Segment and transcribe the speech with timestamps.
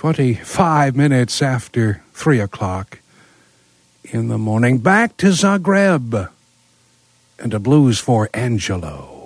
[0.00, 3.00] 25 minutes after 3 o'clock
[4.04, 4.78] in the morning.
[4.78, 6.30] Back to Zagreb
[7.38, 9.19] and a blues for Angelo.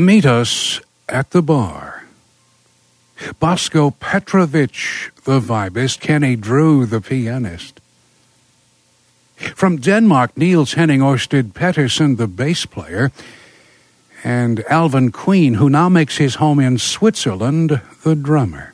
[0.00, 0.80] Meet us
[1.10, 2.04] at the bar.
[3.38, 7.82] Bosko Petrovich, the vibist, Kenny Drew, the pianist.
[9.54, 13.12] From Denmark, Niels Henning Orsted Pedersen, the bass player,
[14.24, 18.72] and Alvin Queen, who now makes his home in Switzerland, the drummer.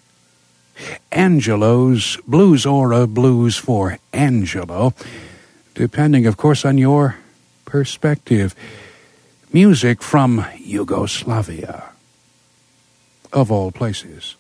[1.11, 4.95] Angelo's Blues Aura Blues for Angelo,
[5.75, 7.17] depending, of course, on your
[7.65, 8.55] perspective.
[9.53, 11.91] Music from Yugoslavia,
[13.33, 14.37] of all places.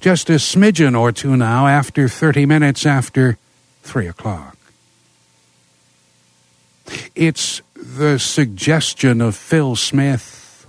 [0.00, 3.38] Just a smidgen or two now after 30 minutes after
[3.82, 4.56] 3 o'clock.
[7.14, 10.66] It's the suggestion of Phil Smith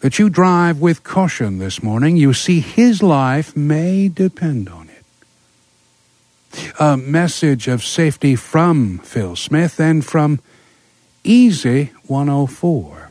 [0.00, 2.16] that you drive with caution this morning.
[2.16, 4.77] You see, his life may depend on.
[6.80, 10.40] A message of safety from Phil Smith and from
[11.24, 13.10] Easy 104.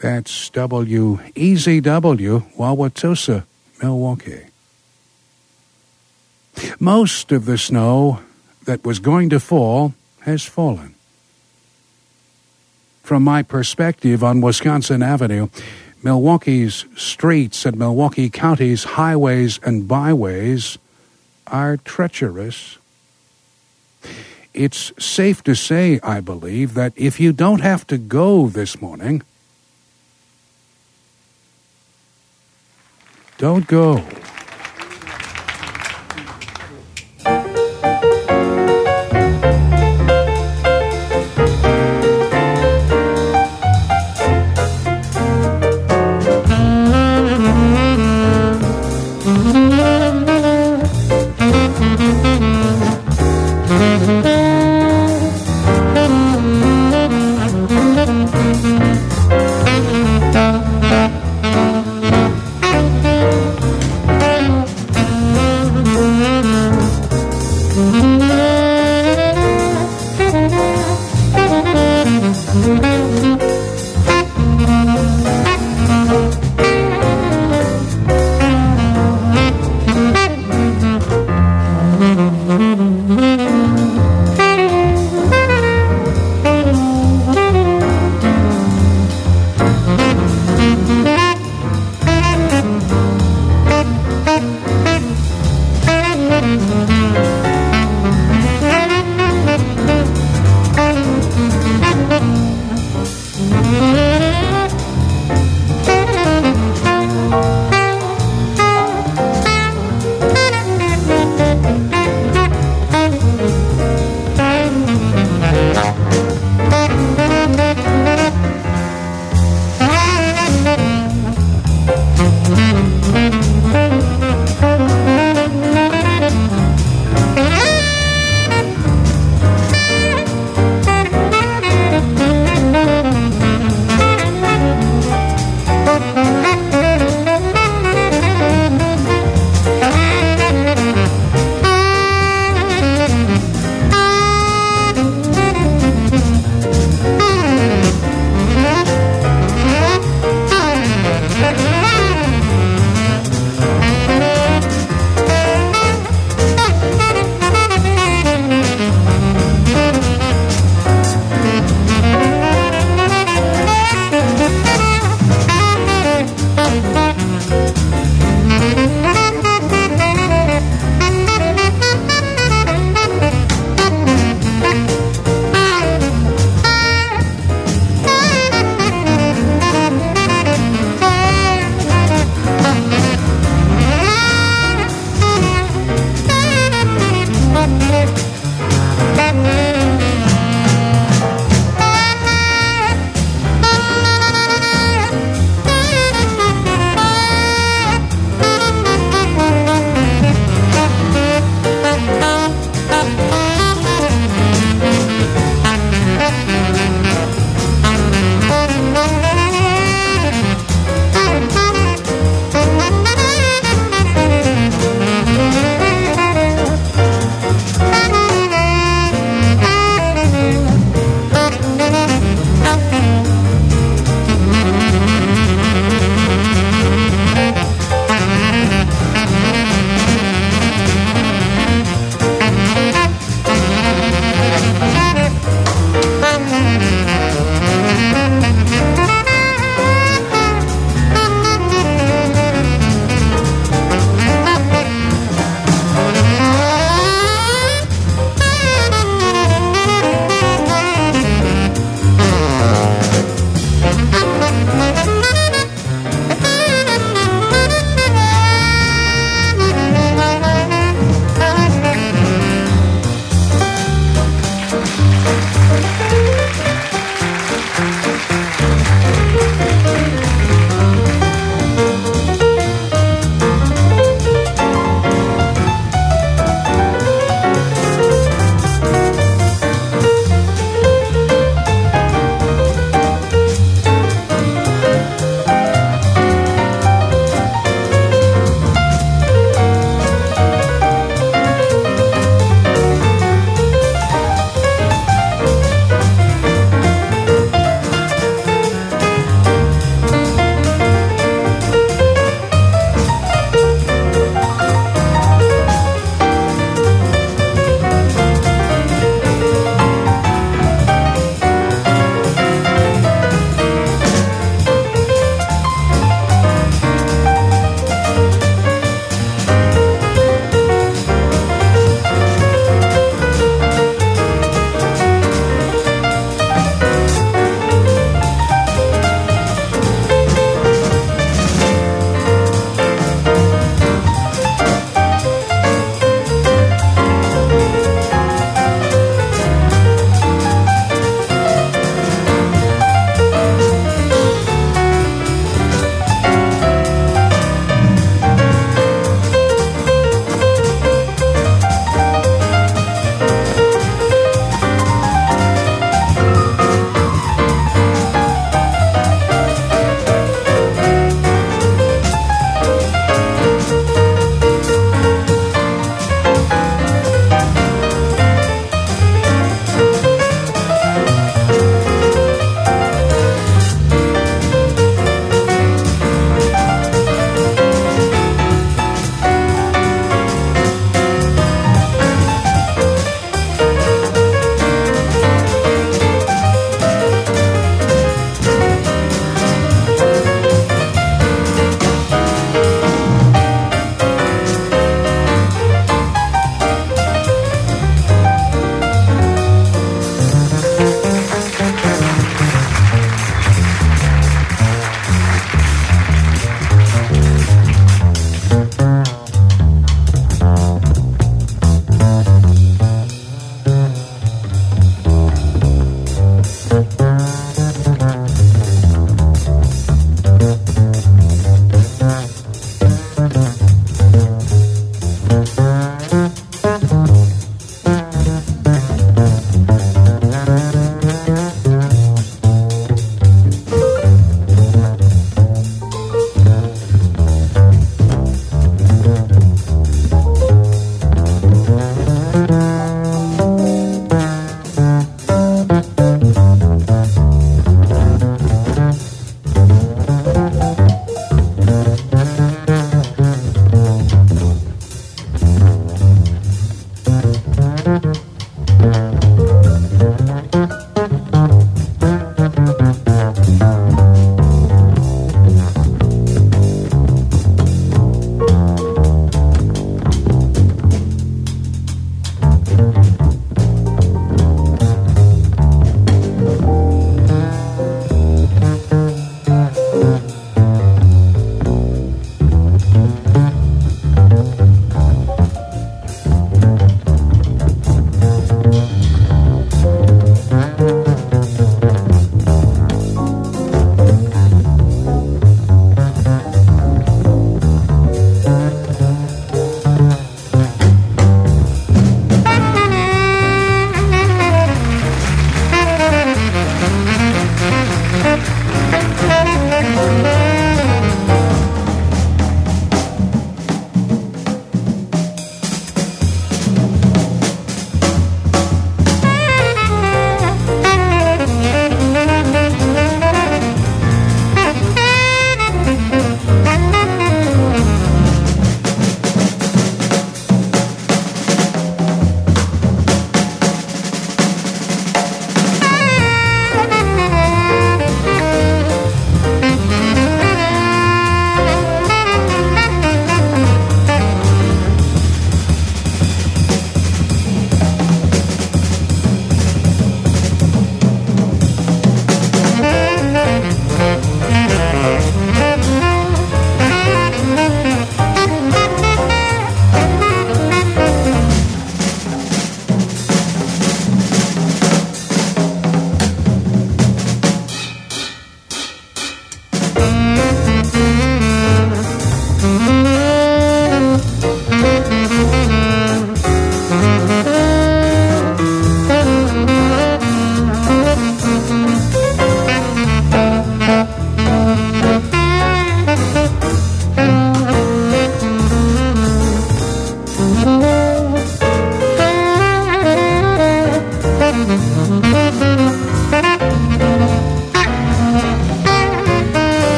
[0.00, 3.44] That's W EZW Wauwatosa,
[3.82, 4.46] Milwaukee.
[6.78, 8.20] Most of the snow
[8.64, 10.94] that was going to fall has fallen.
[13.02, 15.48] From my perspective on Wisconsin Avenue,
[16.02, 20.78] Milwaukee's streets and Milwaukee County's highways and byways
[21.46, 22.78] are treacherous.
[24.54, 29.22] It's safe to say, I believe, that if you don't have to go this morning,
[33.38, 34.04] don't go.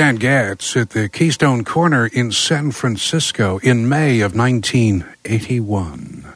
[0.00, 6.32] Stan Getz at the Keystone Corner in San Francisco in May of 1981.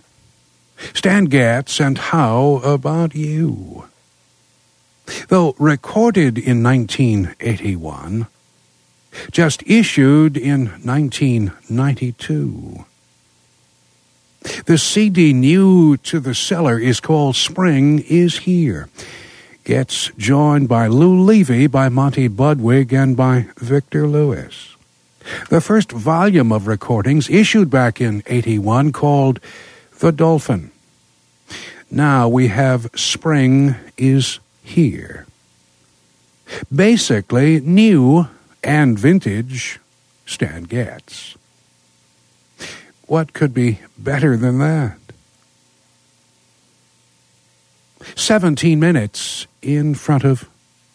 [0.92, 3.88] Stan Getz and How About You?
[5.28, 8.26] Though recorded in 1981,
[9.30, 12.84] just issued in 1992.
[14.66, 18.90] The CD new to the cellar is called Spring is Here.
[19.64, 24.76] Getz joined by Lou Levy, by Monty Budwig, and by Victor Lewis.
[25.48, 29.40] The first volume of recordings issued back in 81 called
[30.00, 30.70] The Dolphin.
[31.90, 35.26] Now we have Spring is Here.
[36.74, 38.28] Basically, new
[38.62, 39.80] and vintage
[40.26, 41.36] Stan Getz.
[43.06, 44.98] What could be better than that?
[48.14, 50.48] 17 minutes in front of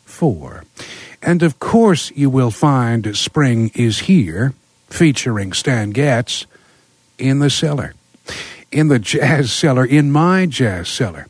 [0.06, 0.64] 4.
[1.22, 4.54] And of course, you will find Spring is Here,
[4.90, 6.46] featuring Stan Getz,
[7.18, 7.94] in the cellar.
[8.72, 11.28] In the jazz cellar, in my jazz cellar.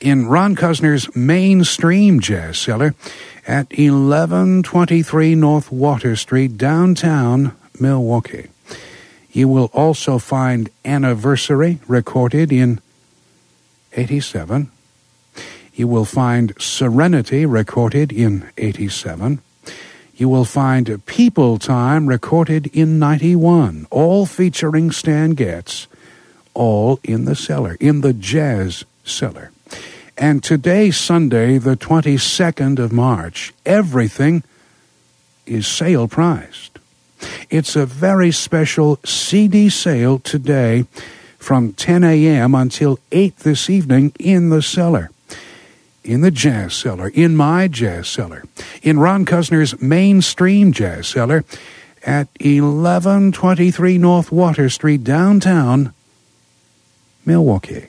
[0.00, 2.94] In Ron Cuzner's mainstream jazz cellar
[3.46, 8.48] at 1123 North Water Street, downtown Milwaukee.
[9.30, 12.80] You will also find Anniversary recorded in
[13.92, 14.70] 87
[15.78, 19.40] you will find Serenity recorded in 87.
[20.16, 25.86] You will find People Time recorded in 91, all featuring Stan Getz,
[26.52, 29.52] all in the cellar, in the jazz cellar.
[30.16, 34.42] And today, Sunday, the 22nd of March, everything
[35.46, 36.80] is sale priced.
[37.50, 40.86] It's a very special CD sale today
[41.38, 42.56] from 10 a.m.
[42.56, 45.10] until 8 this evening in the cellar
[46.08, 48.42] in the Jazz Cellar, in my Jazz Cellar,
[48.82, 51.44] in Ron Cuzner's mainstream Jazz Cellar
[52.02, 55.92] at 1123 North Water Street, downtown
[57.26, 57.88] Milwaukee.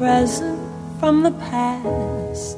[0.00, 0.58] Present
[0.98, 2.56] from the past?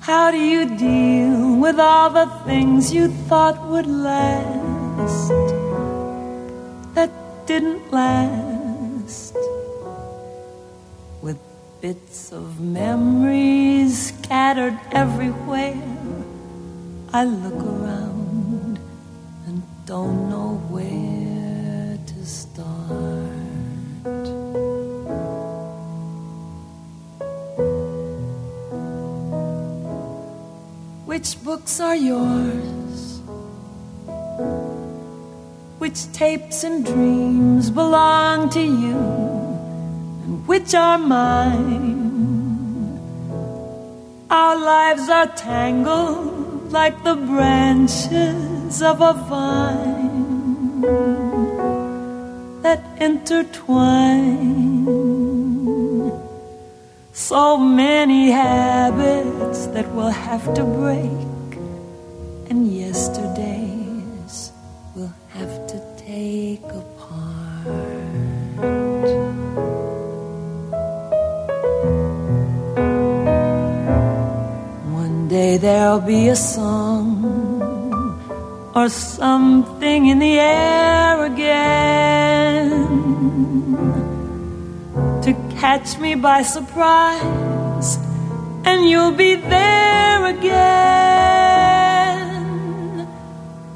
[0.00, 5.28] How do you deal with all the things you thought would last
[6.96, 7.12] that
[7.46, 9.36] didn't last?
[11.22, 11.38] With
[11.80, 15.80] bits of memories scattered everywhere,
[17.12, 18.80] I look around
[19.46, 20.53] and don't know
[31.14, 33.20] Which books are yours?
[35.78, 38.98] Which tapes and dreams belong to you?
[40.24, 42.00] And which are mine?
[44.28, 50.80] Our lives are tangled like the branches of a vine
[52.62, 54.84] that intertwine.
[57.12, 59.43] So many habits
[59.74, 61.58] that we'll have to break,
[62.48, 64.52] and yesterdays
[64.94, 67.66] we'll have to take apart.
[75.02, 77.24] One day there'll be a song
[78.76, 82.70] or something in the air again
[85.24, 87.53] to catch me by surprise,
[88.64, 90.64] and you'll be there again.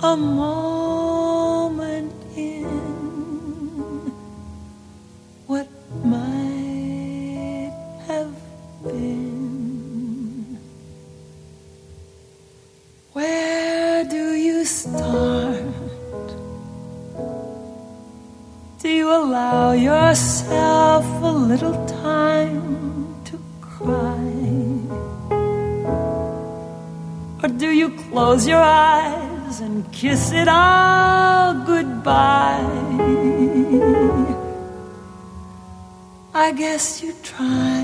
[0.03, 2.65] A moment in
[5.47, 5.69] what
[6.05, 7.73] might
[8.07, 8.35] have
[8.83, 10.59] been.
[13.13, 15.65] Where do you start?
[18.81, 24.18] Do you allow yourself a little time to cry?
[27.41, 32.67] Or do you close your eyes and kiss it all goodbye?
[36.35, 37.79] I guess you try.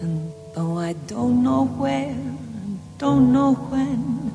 [0.00, 2.24] And though I don't know where,
[2.96, 4.32] don't know when,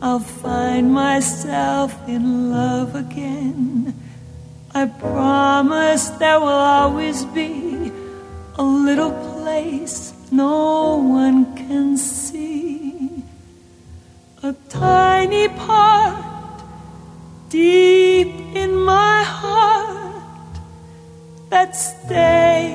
[0.00, 3.94] I'll find myself in love again.
[4.72, 7.90] I promise there will always be
[8.56, 13.22] a little place no one can see.
[14.42, 16.62] A tiny part
[17.48, 20.54] deep in my heart
[21.50, 22.74] that stays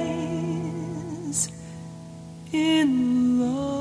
[2.53, 3.78] in love.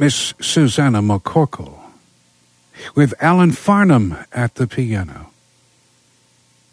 [0.00, 1.78] Miss Susannah McCorkle,
[2.94, 5.30] with Allen Farnham at the piano.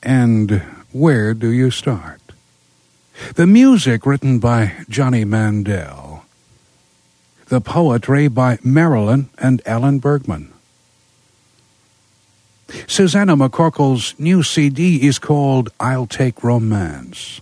[0.02, 0.62] And
[0.94, 2.22] where do you start?
[3.36, 6.24] The music written by Johnny Mandel.
[7.48, 10.54] The poetry by Marilyn and Alan Bergman.
[12.88, 17.42] Susannah McCorkle's new CD is called I'll Take Romance.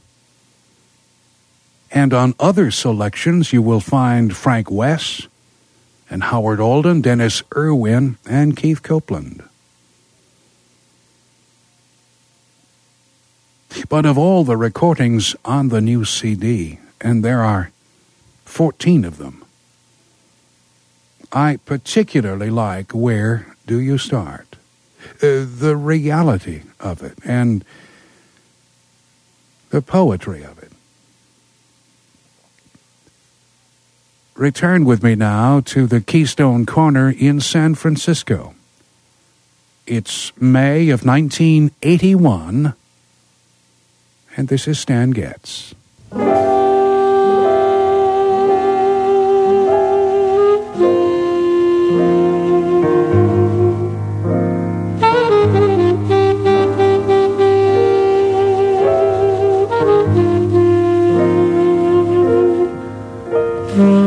[1.91, 5.27] And on other selections, you will find Frank Wess,
[6.09, 9.43] and Howard Alden, Dennis Irwin, and Keith Copeland.
[13.89, 17.71] But of all the recordings on the new CD, and there are
[18.45, 19.43] 14 of them,
[21.31, 24.55] I particularly like Where Do You Start?
[25.21, 27.63] Uh, the reality of it and
[29.69, 30.71] the poetry of it.
[34.37, 38.53] Return with me now to the Keystone Corner in San Francisco.
[39.87, 42.73] It's May of 1981,
[44.35, 45.73] and this is Stan Getz.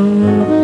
[0.09, 0.58] Mm-hmm.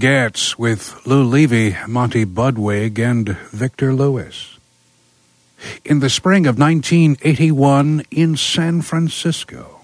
[0.00, 4.58] Getz with Lou Levy, Monty Budwig, and Victor Lewis.
[5.84, 9.82] In the spring of 1981 in San Francisco.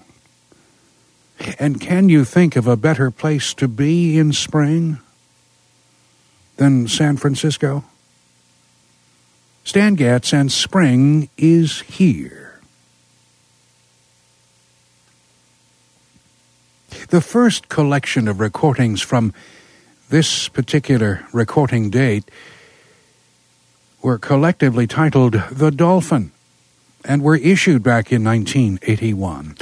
[1.59, 4.97] And can you think of a better place to be in spring
[6.55, 7.83] than San Francisco?
[9.63, 12.59] Stan Getz and spring is here.
[17.09, 19.31] The first collection of recordings from
[20.09, 22.29] this particular recording date
[24.01, 26.31] were collectively titled The Dolphin
[27.03, 29.57] and were issued back in 1981.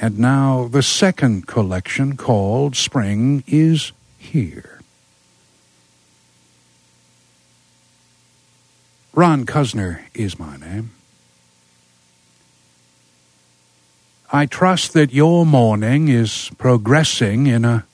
[0.00, 4.80] And now the second collection called Spring is Here.
[9.14, 10.92] Ron Cuzner is my name.
[14.32, 17.84] I trust that your morning is progressing in a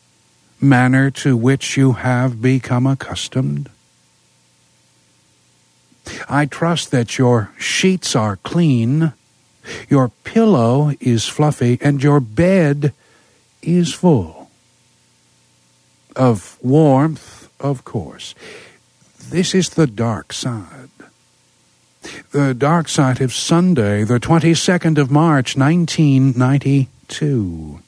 [0.61, 3.69] manner to which you have become accustomed.
[6.29, 9.13] I trust that your sheets are clean,
[9.89, 12.93] your pillow is fluffy, and your bed
[13.63, 14.51] is full
[16.15, 18.35] of warmth, of course.
[19.31, 20.91] This is the dark side.
[22.31, 27.81] The dark side of Sunday, the 22nd of March, 1992.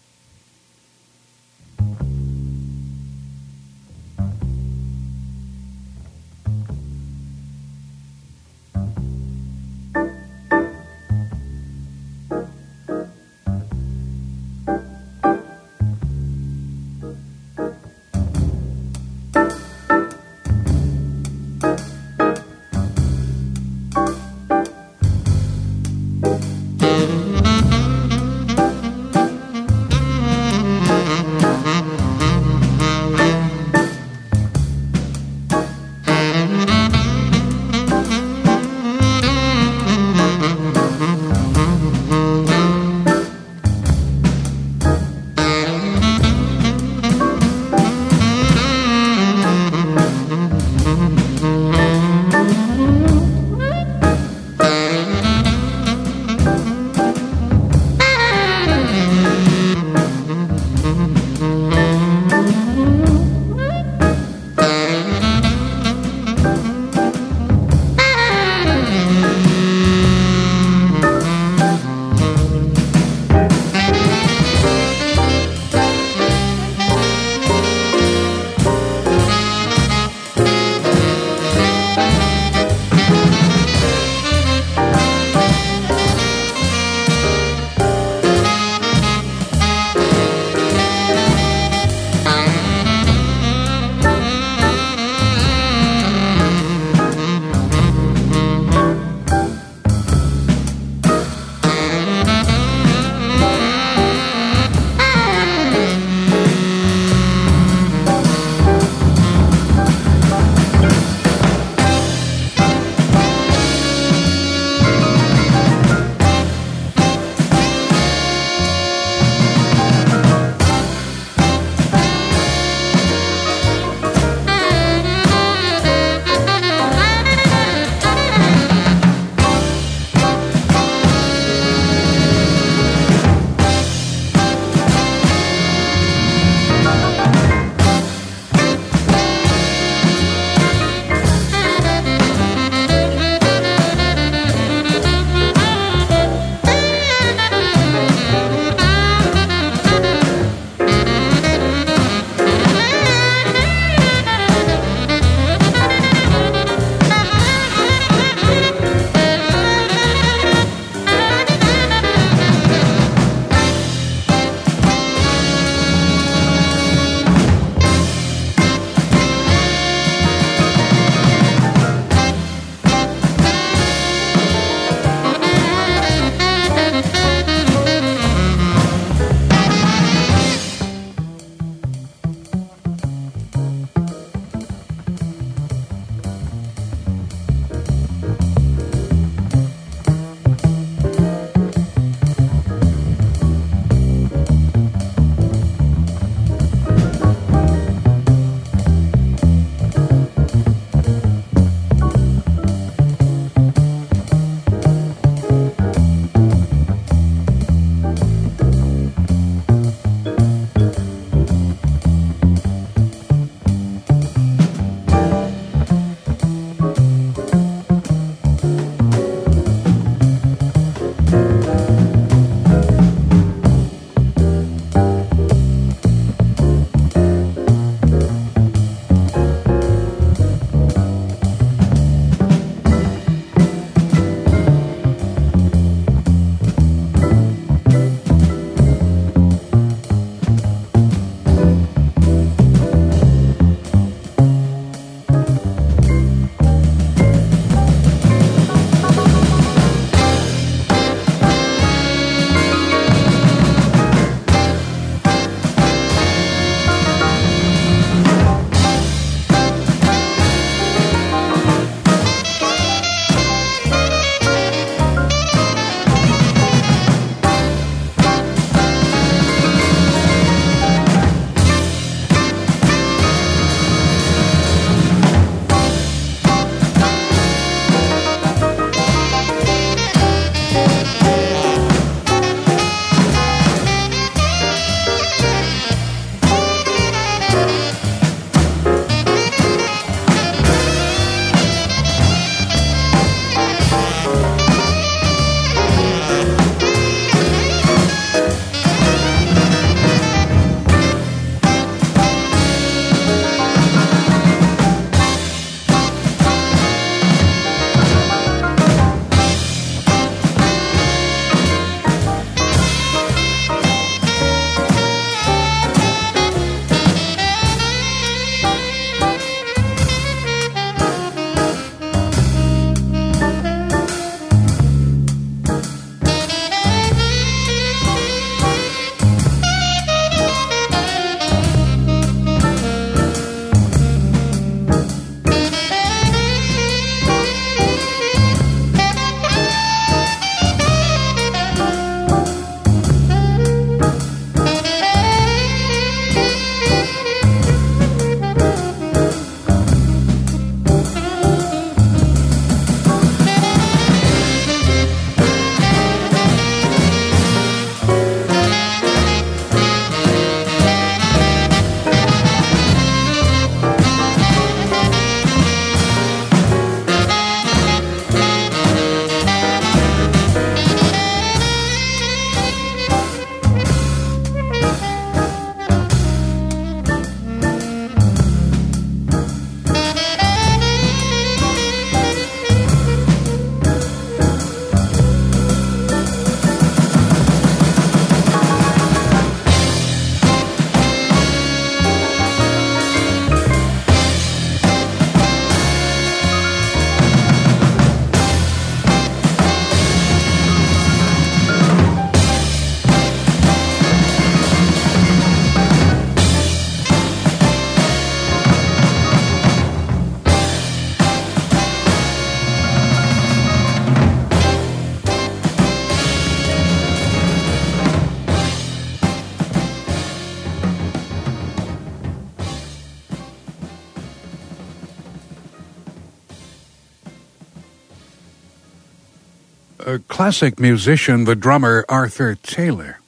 [430.48, 433.18] Classic musician, the drummer Arthur Taylor.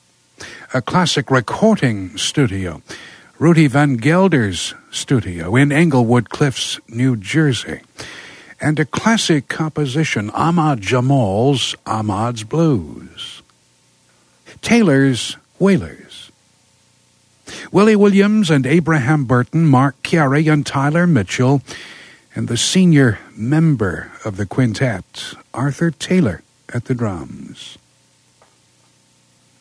[0.72, 2.80] A classic recording studio,
[3.38, 7.82] Rudy Van Gelder's studio in Englewood Cliffs, New Jersey.
[8.58, 13.42] And a classic composition, Ahmad Jamal's Ahmad's Blues.
[14.62, 16.32] Taylor's Wailers.
[17.70, 21.60] Willie Williams and Abraham Burton, Marc Cary and Tyler Mitchell,
[22.34, 26.42] and the senior member of the quintet, Arthur Taylor,
[26.74, 27.78] at the drums.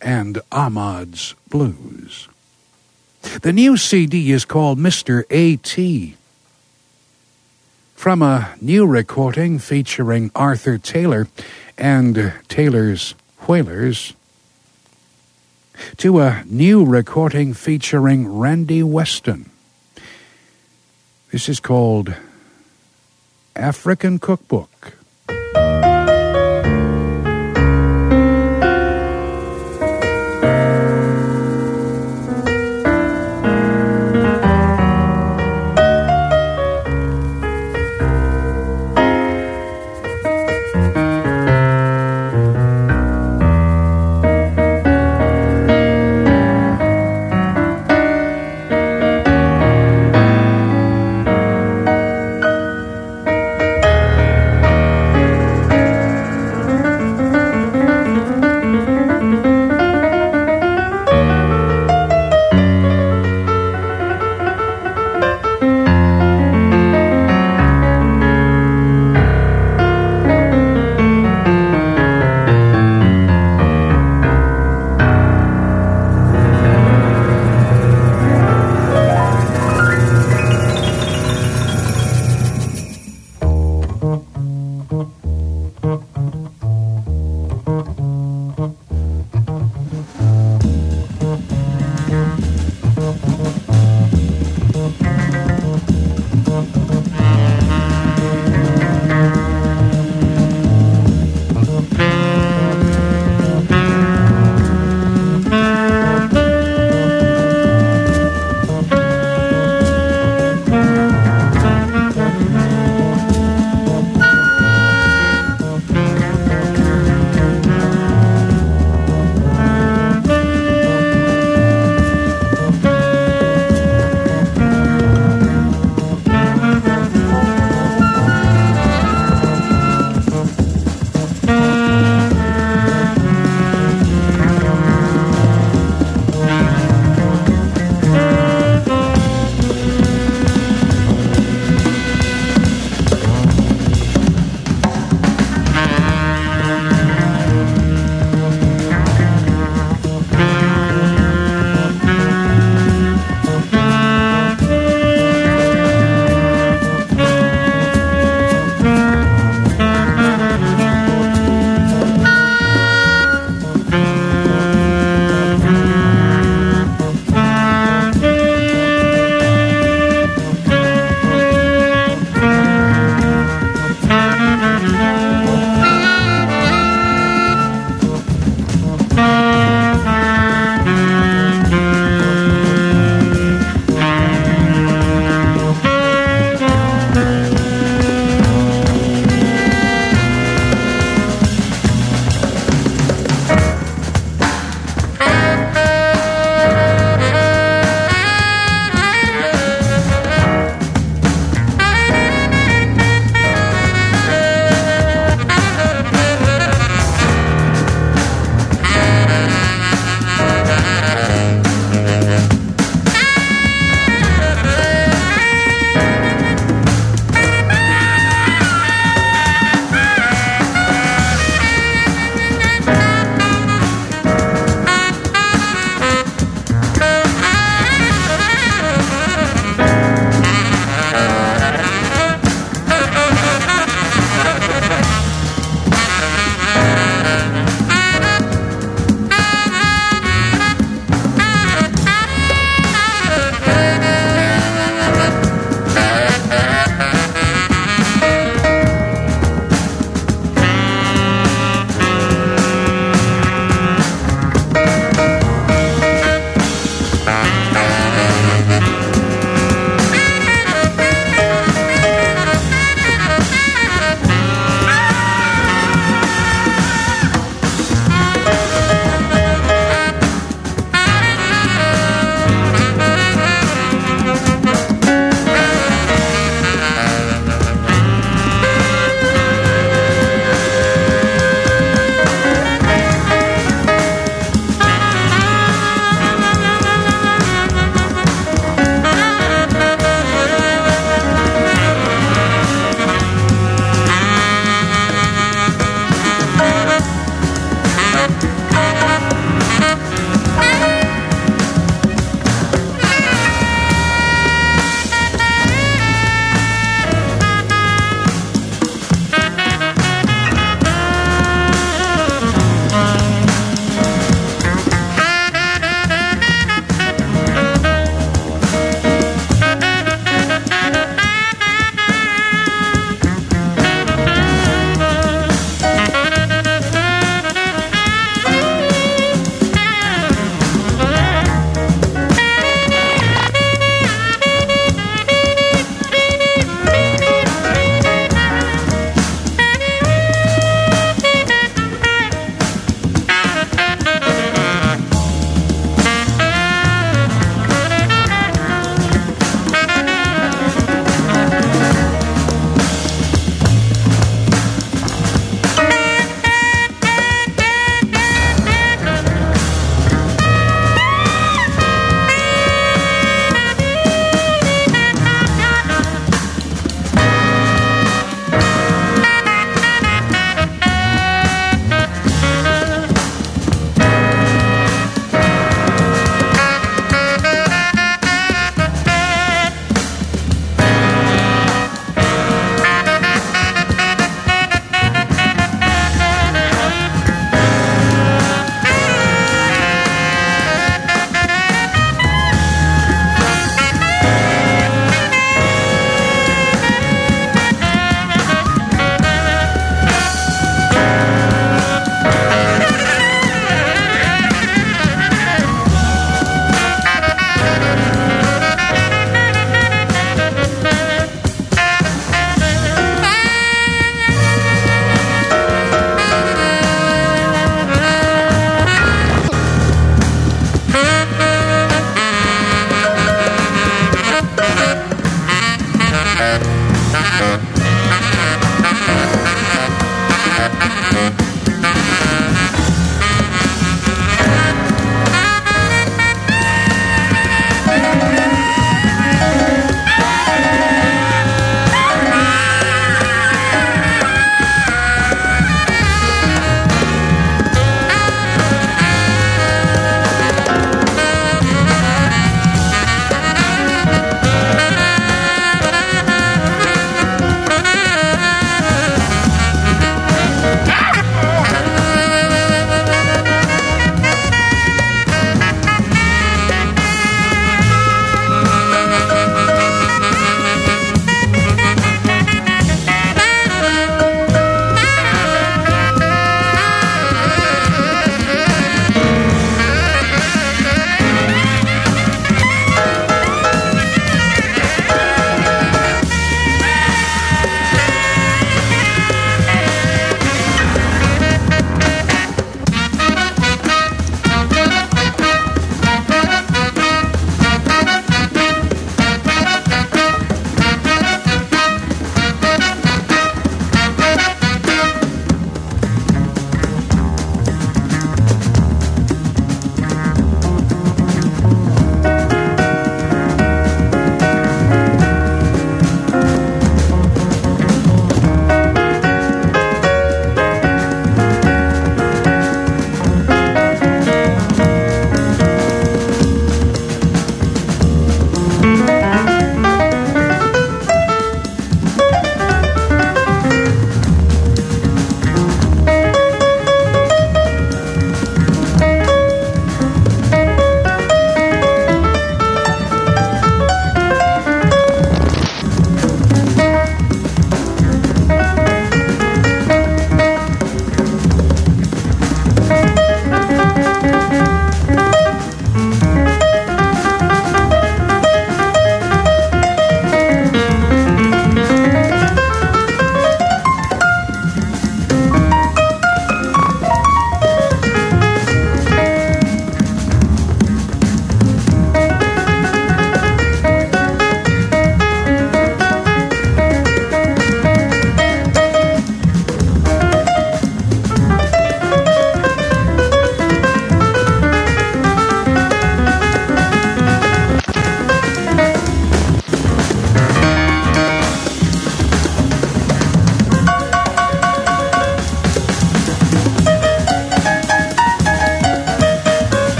[0.00, 2.28] And Ahmad's Blues.
[3.42, 5.24] The new CD is called Mr.
[5.30, 6.16] A.T.
[7.94, 11.28] From a new recording featuring Arthur Taylor
[11.76, 13.14] and Taylor's
[13.48, 14.12] Wailers,
[15.98, 19.50] to a new recording featuring Randy Weston.
[21.32, 22.14] This is called
[23.54, 24.95] African Cookbook.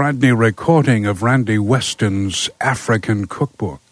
[0.00, 3.82] Brand new recording of Randy Weston's African Cookbook.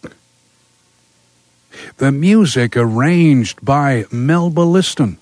[1.99, 5.19] The music arranged by Melba Liston.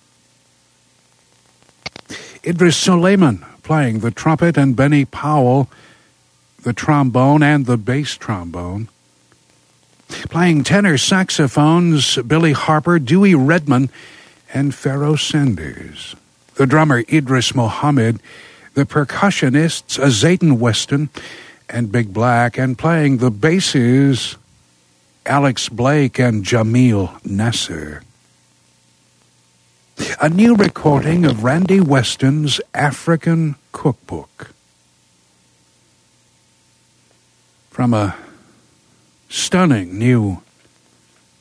[2.45, 5.69] Idrees Sulieman playing the trumpet and Benny Powell
[6.63, 8.89] the trombone and the bass trombone.
[10.09, 13.91] Playing tenor saxophones, Billy Harper, Dewey Redman,
[14.55, 16.15] and Pharoah Sanders.
[16.55, 18.21] The drummer Idris Muhammad,
[18.77, 21.09] the percussionists Zayton Weston
[21.69, 24.37] and Big Black, and playing the basses
[25.25, 28.03] Alex Blake and Jamil Nasser.
[30.21, 34.53] A new recording of Randy Weston's African Cookbook.
[37.71, 38.15] From a
[39.31, 40.43] stunning new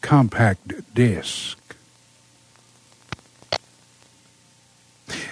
[0.02, 1.55] compact disc.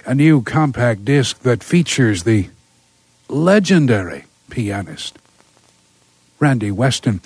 [0.06, 2.48] A new compact disc that features the
[3.28, 5.18] legendary pianist
[6.38, 7.22] Randy Weston.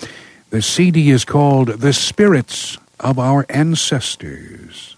[0.49, 4.88] The CD is called The Spirits of Our Ancestors.